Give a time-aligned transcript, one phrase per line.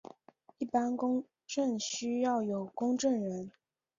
[0.57, 3.51] 一般公证需要有公证人。